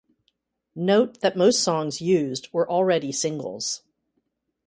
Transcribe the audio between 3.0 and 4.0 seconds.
singles.